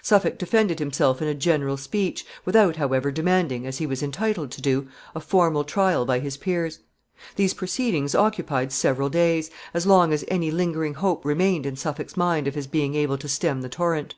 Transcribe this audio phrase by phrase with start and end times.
[0.00, 4.62] Suffolk defended himself in a general speech, without, however, demanding, as he was entitled to
[4.62, 6.78] do, a formal trial by his peers.
[7.36, 12.48] These proceedings occupied several days as long as any lingering hope remained in Suffolk's mind
[12.48, 14.14] of his being able to stem the torrent.